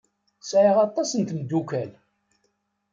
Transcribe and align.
Sɛiɣ 0.49 0.77
aṭas 0.87 1.09
n 1.15 1.21
tmeddukal. 1.23 1.91